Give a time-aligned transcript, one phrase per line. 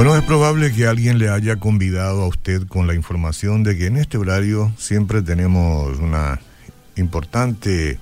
[0.00, 3.84] Bueno, es probable que alguien le haya convidado a usted con la información de que
[3.84, 6.40] en este horario siempre tenemos una
[6.96, 7.98] importante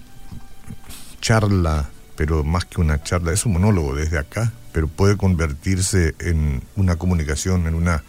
[1.21, 6.63] charla, pero más que una charla, es un monólogo desde acá, pero puede convertirse en
[6.77, 8.05] una comunicación, en una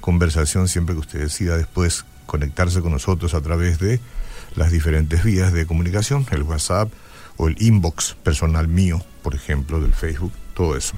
[0.00, 3.98] conversación siempre que usted decida después conectarse con nosotros a través de
[4.54, 6.92] las diferentes vías de comunicación, el WhatsApp
[7.38, 10.94] o el inbox personal mío, por ejemplo, del Facebook, todo eso.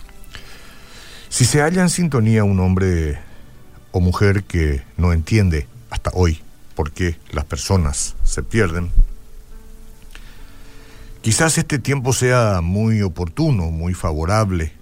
[1.35, 3.19] Si se halla en sintonía un hombre
[3.91, 6.41] o mujer que no entiende hasta hoy
[6.77, 8.93] por qué las personas se pierden,
[11.23, 14.75] quizás este tiempo sea muy oportuno, muy favorable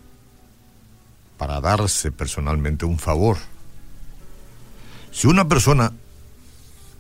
[1.39, 3.39] para darse personalmente un favor.
[5.11, 5.95] Si una persona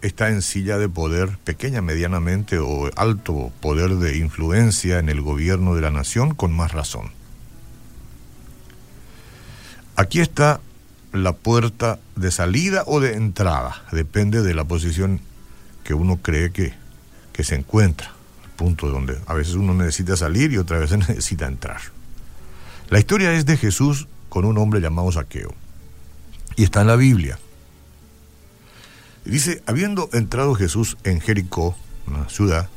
[0.00, 5.74] está en silla de poder, pequeña, medianamente o alto poder de influencia en el gobierno
[5.74, 7.12] de la nación, con más razón.
[9.96, 10.60] Aquí está
[11.12, 15.20] la puerta de salida o de entrada, depende de la posición
[15.84, 16.74] que uno cree que,
[17.32, 18.12] que se encuentra,
[18.44, 21.80] el punto donde a veces uno necesita salir y otras veces necesita entrar.
[22.88, 25.54] La historia es de Jesús con un hombre llamado Saqueo,
[26.56, 27.38] y está en la Biblia.
[29.24, 32.68] Dice, habiendo entrado Jesús en Jericó, una ciudad,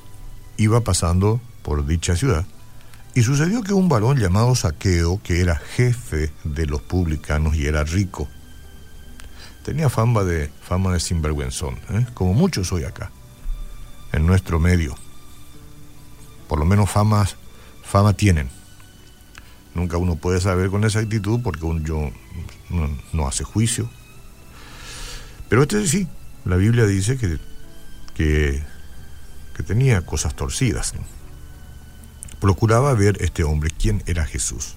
[0.57, 2.45] iba pasando por dicha ciudad,
[3.15, 7.85] y sucedió que un varón llamado Saqueo, que era jefe de los publicanos y era
[7.85, 8.27] rico,
[9.63, 12.05] tenía fama de, fama de sinvergüenzón, ¿eh?
[12.13, 13.11] como muchos hoy acá,
[14.11, 14.95] en nuestro medio.
[16.49, 18.49] Por lo menos fama tienen.
[19.73, 22.11] Nunca uno puede saber con esa actitud porque uno yo,
[23.13, 23.89] no, hace juicio.
[25.47, 26.07] Pero este sí,
[26.43, 27.39] la Biblia dice que,
[28.13, 30.93] que tenía cosas torcidas.
[32.45, 34.75] Procuraba ver este hombre quién era Jesús.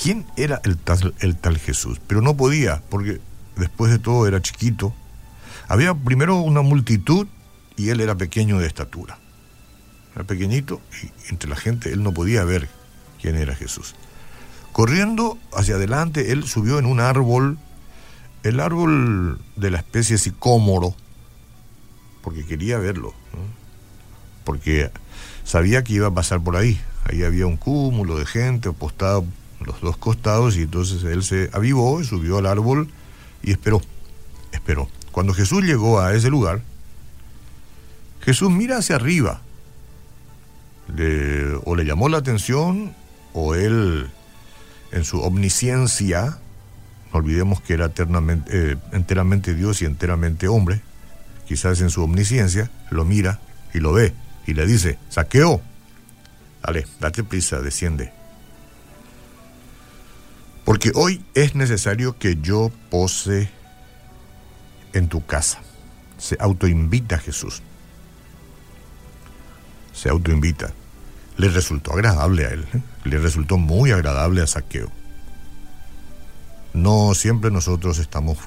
[0.00, 2.00] ¿Quién era el tal, el tal Jesús?
[2.06, 3.20] Pero no podía, porque
[3.56, 4.94] después de todo era chiquito.
[5.66, 7.26] Había primero una multitud
[7.76, 9.18] y él era pequeño de estatura.
[10.14, 12.68] Era pequeñito y entre la gente él no podía ver
[13.20, 13.96] quién era Jesús.
[14.70, 17.58] Corriendo hacia adelante, él subió en un árbol,
[18.44, 20.94] el árbol de la especie sicómoro,
[22.22, 23.12] porque quería verlo,
[24.44, 24.90] porque
[25.44, 26.80] sabía que iba a pasar por ahí.
[27.04, 29.24] Ahí había un cúmulo de gente apostado
[29.60, 32.88] los dos costados y entonces él se avivó subió al árbol
[33.42, 33.80] y esperó,
[34.52, 34.88] esperó.
[35.10, 36.60] Cuando Jesús llegó a ese lugar,
[38.20, 39.40] Jesús mira hacia arriba,
[41.64, 42.94] o le llamó la atención
[43.32, 44.10] o él
[44.92, 46.38] en su omnisciencia,
[47.12, 50.80] no olvidemos que era eternamente, eh, enteramente Dios y enteramente hombre,
[51.46, 53.40] quizás en su omnisciencia, lo mira
[53.72, 54.14] y lo ve
[54.46, 55.60] y le dice, saqueo,
[56.62, 58.12] dale, date prisa, desciende.
[60.64, 63.50] Porque hoy es necesario que yo pose
[64.92, 65.60] en tu casa.
[66.18, 67.62] Se autoinvita a Jesús.
[69.92, 70.72] Se autoinvita.
[71.36, 72.80] Le resultó agradable a él, ¿eh?
[73.04, 74.90] le resultó muy agradable a Saqueo.
[76.72, 78.38] No siempre nosotros estamos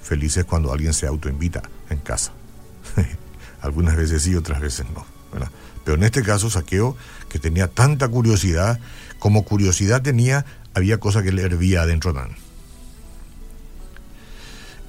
[0.00, 2.32] felices cuando alguien se autoinvita en casa.
[3.60, 5.15] Algunas veces sí, otras veces no.
[5.84, 6.96] Pero en este caso, Saqueo,
[7.28, 8.80] que tenía tanta curiosidad,
[9.18, 10.44] como curiosidad tenía,
[10.74, 12.22] había cosa que le hervía adentro de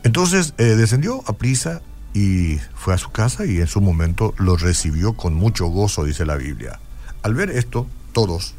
[0.04, 1.82] Entonces eh, descendió a prisa
[2.14, 6.26] y fue a su casa y en su momento lo recibió con mucho gozo, dice
[6.26, 6.80] la Biblia.
[7.22, 8.56] Al ver esto, todos,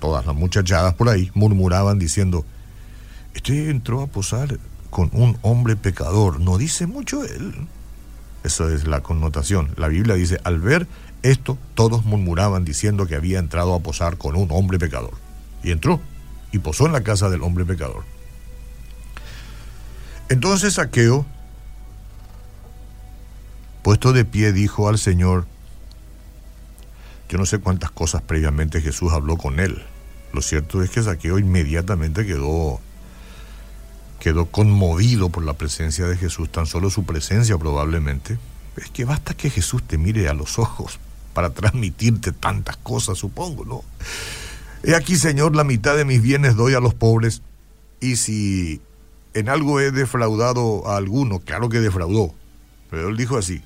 [0.00, 2.44] todas las muchachadas por ahí, murmuraban diciendo,
[3.34, 4.58] este entró a posar
[4.90, 7.66] con un hombre pecador, no dice mucho él.
[8.44, 9.70] Eso es la connotación.
[9.76, 10.86] La Biblia dice, al ver
[11.22, 15.14] esto, todos murmuraban diciendo que había entrado a posar con un hombre pecador.
[15.62, 16.00] Y entró
[16.50, 18.04] y posó en la casa del hombre pecador.
[20.28, 21.24] Entonces Saqueo,
[23.82, 25.46] puesto de pie, dijo al Señor,
[27.28, 29.82] yo no sé cuántas cosas previamente Jesús habló con él.
[30.32, 32.80] Lo cierto es que Saqueo inmediatamente quedó
[34.18, 38.38] quedó conmovido por la presencia de Jesús, tan solo su presencia probablemente.
[38.76, 41.00] Es que basta que Jesús te mire a los ojos
[41.32, 43.82] para transmitirte tantas cosas, supongo, ¿no?
[44.82, 47.42] He aquí, Señor, la mitad de mis bienes doy a los pobres,
[48.00, 48.80] y si
[49.34, 52.34] en algo he defraudado a alguno, claro que defraudó,
[52.90, 53.62] pero él dijo así,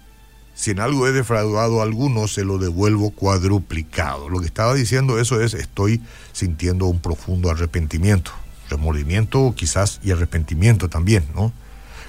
[0.55, 4.31] si en algo he defraudado a alguno, se lo devuelvo cuadruplicado.
[4.31, 6.01] Lo que estaba diciendo eso es, estoy
[6.33, 8.31] sintiendo un profundo arrepentimiento,
[8.71, 11.53] remordimiento quizás y arrepentimiento también, ¿no?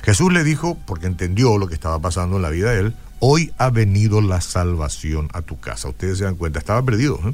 [0.04, 3.52] Jesús le dijo, porque entendió lo que estaba pasando en la vida de él, hoy
[3.58, 5.90] ha venido la salvación a tu casa.
[5.90, 7.34] Ustedes se dan cuenta, estaba perdido, ¿eh?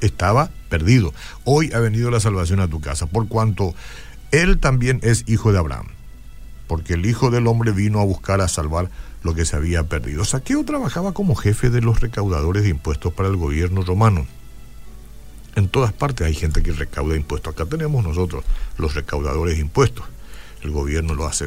[0.00, 1.12] estaba perdido.
[1.44, 3.74] Hoy ha venido la salvación a tu casa, por cuanto
[4.32, 5.86] él también es hijo de Abraham,
[6.66, 8.90] porque el Hijo del Hombre vino a buscar a salvar
[9.22, 10.24] lo que se había perdido.
[10.24, 14.26] Saqueo trabajaba como jefe de los recaudadores de impuestos para el gobierno romano.
[15.56, 17.54] En todas partes hay gente que recauda impuestos.
[17.54, 18.44] Acá tenemos nosotros
[18.76, 20.04] los recaudadores de impuestos.
[20.62, 21.46] El gobierno lo hace.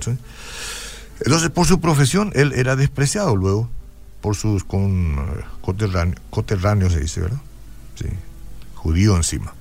[1.25, 3.69] Entonces, por su profesión, él era despreciado luego
[4.21, 5.18] por sus con,
[5.62, 7.42] coterráneos, se dice, ¿verdad?
[7.95, 8.07] Sí,
[8.75, 9.54] judío encima.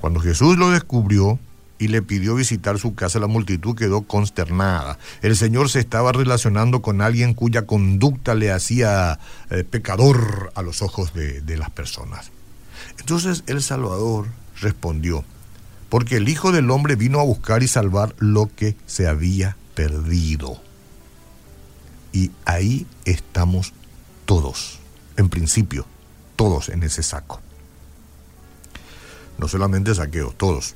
[0.00, 1.38] Cuando Jesús lo descubrió
[1.78, 4.98] y le pidió visitar su casa, la multitud quedó consternada.
[5.20, 9.18] El Señor se estaba relacionando con alguien cuya conducta le hacía
[9.50, 12.30] eh, pecador a los ojos de las personas.
[12.98, 14.26] Entonces el Salvador
[14.60, 15.24] respondió,
[15.88, 20.60] porque el Hijo del Hombre vino a buscar y salvar lo que se había perdido.
[22.12, 23.74] Y ahí estamos
[24.24, 24.80] todos,
[25.16, 25.86] en principio,
[26.34, 27.40] todos en ese saco.
[29.38, 30.74] No solamente saqueo, todos.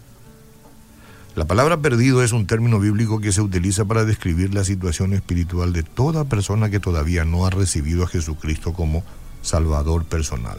[1.35, 5.73] La palabra perdido es un término bíblico que se utiliza para describir la situación espiritual
[5.73, 9.03] de toda persona que todavía no ha recibido a Jesucristo como
[9.41, 10.59] Salvador personal.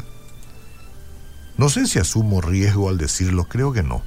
[1.58, 4.02] No sé si asumo riesgo al decirlo, creo que no.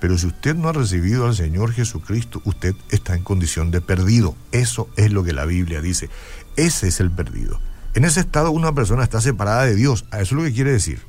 [0.00, 4.34] Pero si usted no ha recibido al Señor Jesucristo, usted está en condición de perdido.
[4.50, 6.08] Eso es lo que la Biblia dice.
[6.56, 7.60] Ese es el perdido.
[7.94, 10.06] En ese estado una persona está separada de Dios.
[10.12, 11.02] Eso es lo que quiere decir.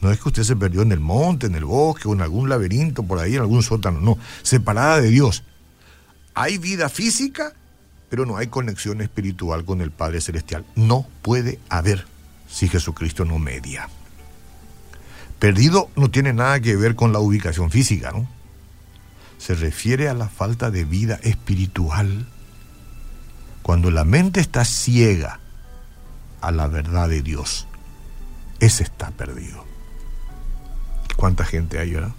[0.00, 2.48] No es que usted se perdió en el monte, en el bosque o en algún
[2.48, 4.00] laberinto, por ahí, en algún sótano.
[4.00, 5.42] No, separada de Dios.
[6.34, 7.54] Hay vida física,
[8.10, 10.64] pero no hay conexión espiritual con el Padre Celestial.
[10.76, 12.06] No puede haber
[12.48, 13.88] si Jesucristo no media.
[15.38, 18.35] Perdido no tiene nada que ver con la ubicación física, ¿no?
[19.38, 22.26] Se refiere a la falta de vida espiritual.
[23.62, 25.40] Cuando la mente está ciega
[26.40, 27.66] a la verdad de Dios,
[28.60, 29.64] ese está perdido.
[31.16, 32.14] ¿Cuánta gente hay ahora?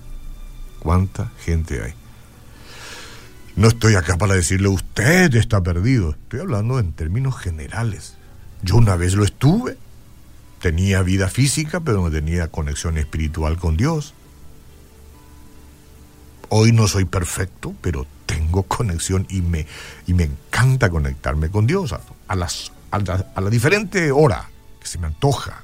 [0.79, 1.93] ¿Cuánta gente hay?
[3.55, 8.15] No estoy acá para decirle usted está perdido, estoy hablando en términos generales.
[8.61, 9.77] Yo una vez lo estuve,
[10.61, 14.13] tenía vida física, pero no tenía conexión espiritual con Dios.
[16.49, 19.65] Hoy no soy perfecto, pero tengo conexión y me,
[20.05, 21.93] y me encanta conectarme con Dios
[22.27, 24.49] a, las, a, la, diferente hora
[24.79, 25.63] que se me antoja,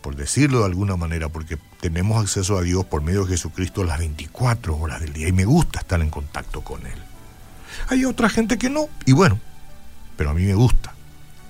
[0.00, 3.98] por decirlo de alguna manera, porque tenemos acceso a Dios por medio de Jesucristo las
[3.98, 6.98] 24 horas del día y me gusta estar en contacto con Él.
[7.88, 9.40] Hay otra gente que no, y bueno,
[10.16, 10.94] pero a mí me gusta,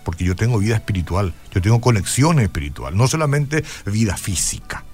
[0.05, 4.85] porque yo tengo vida espiritual, yo tengo conexión espiritual, no solamente vida física,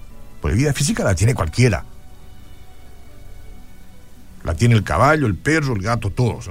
[0.40, 1.84] porque vida física la tiene cualquiera,
[4.44, 6.48] la tiene el caballo, el perro, el gato, todos.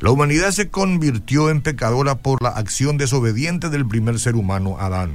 [0.00, 5.12] La humanidad se convirtió en pecadora por la acción desobediente del primer ser humano, Adán.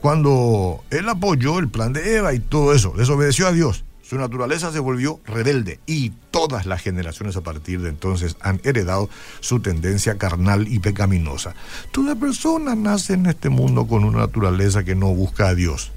[0.00, 4.72] Cuando él apoyó el plan de Eva y todo eso, desobedeció a Dios, su naturaleza
[4.72, 9.08] se volvió rebelde y todas las generaciones a partir de entonces han heredado
[9.38, 11.54] su tendencia carnal y pecaminosa.
[11.92, 15.92] Toda persona nace en este mundo con una naturaleza que no busca a Dios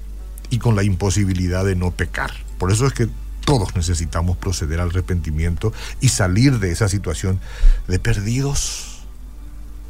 [0.48, 2.30] y con la imposibilidad de no pecar.
[2.58, 3.08] Por eso es que
[3.44, 7.40] todos necesitamos proceder al arrepentimiento y salir de esa situación
[7.88, 8.90] de perdidos.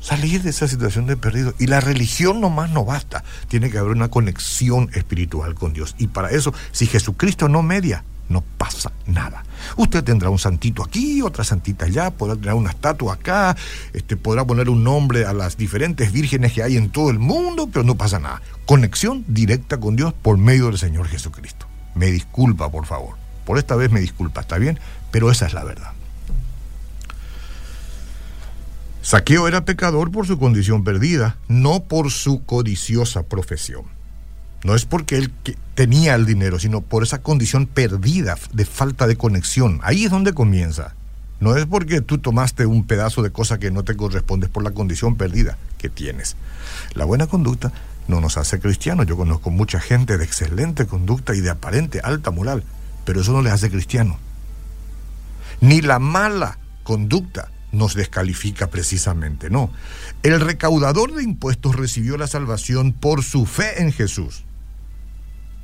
[0.00, 1.54] Salir de esa situación de perdidos.
[1.58, 3.24] Y la religión nomás no basta.
[3.48, 5.94] Tiene que haber una conexión espiritual con Dios.
[5.98, 9.44] Y para eso, si Jesucristo no media, no pasa nada.
[9.76, 13.56] Usted tendrá un santito aquí, otra santita allá, podrá tener una estatua acá,
[13.94, 17.69] este, podrá poner un nombre a las diferentes vírgenes que hay en todo el mundo,
[17.72, 18.43] pero no pasa nada.
[18.67, 21.67] Conexión directa con Dios por medio del Señor Jesucristo.
[21.94, 23.23] Me disculpa, por favor.
[23.44, 24.79] Por esta vez me disculpa, está bien,
[25.10, 25.93] pero esa es la verdad.
[29.03, 33.84] Saqueo era pecador por su condición perdida, no por su codiciosa profesión.
[34.65, 35.31] No es porque él
[35.74, 39.79] tenía el dinero, sino por esa condición perdida de falta de conexión.
[39.82, 40.94] Ahí es donde comienza.
[41.39, 44.65] No es porque tú tomaste un pedazo de cosa que no te corresponde, es por
[44.65, 46.36] la condición perdida que tienes.
[46.94, 47.72] La buena conducta
[48.08, 49.06] no nos hace cristianos.
[49.06, 52.65] Yo conozco mucha gente de excelente conducta y de aparente alta moral,
[53.05, 54.19] pero eso no le hace cristiano.
[55.61, 59.70] Ni la mala conducta nos descalifica precisamente, no.
[60.23, 64.44] El recaudador de impuestos recibió la salvación por su fe en Jesús.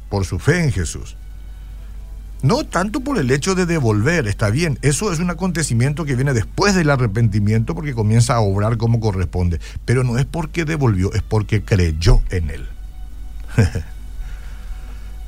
[0.09, 1.17] Por su fe en Jesús.
[2.43, 6.33] No tanto por el hecho de devolver, está bien, eso es un acontecimiento que viene
[6.33, 11.23] después del arrepentimiento porque comienza a obrar como corresponde, pero no es porque devolvió, es
[11.23, 12.69] porque creyó en él.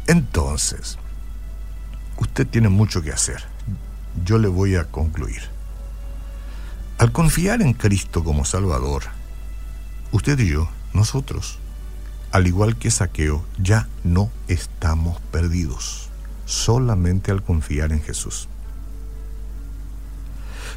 [0.06, 0.98] Entonces,
[2.22, 3.42] usted tiene mucho que hacer.
[4.24, 5.42] Yo le voy a concluir.
[6.98, 9.02] Al confiar en Cristo como Salvador,
[10.12, 11.58] usted y yo, nosotros,
[12.30, 16.08] al igual que Saqueo, ya no estamos perdidos.
[16.44, 18.48] solamente al confiar en Jesús.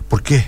[0.08, 0.46] ¿Por qué?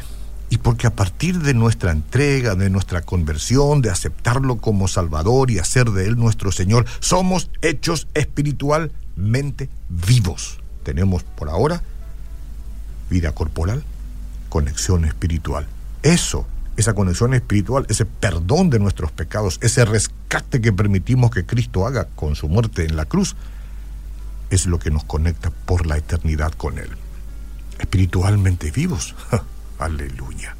[0.49, 5.59] Y porque a partir de nuestra entrega, de nuestra conversión, de aceptarlo como Salvador y
[5.59, 10.59] hacer de Él nuestro Señor, somos hechos espiritualmente vivos.
[10.88, 11.82] Tenemos por ahora
[13.10, 13.84] vida corporal,
[14.48, 15.67] conexión espiritual.
[16.01, 21.86] Eso, esa conexión espiritual, ese perdón de nuestros pecados, ese rescate que permitimos que Cristo
[21.86, 23.36] haga con su muerte en la cruz,
[24.50, 26.91] es lo que nos conecta por la eternidad con Él.
[27.79, 29.13] Espiritualmente vivos.
[29.79, 30.56] Aleluya.